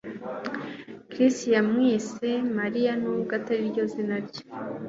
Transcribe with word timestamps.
Chris 1.11 1.37
yamwise 1.55 2.27
Mariya 2.57 2.91
nubwo 3.01 3.31
atariryo 3.39 3.83
zina 3.93 4.17
rye 4.25 4.43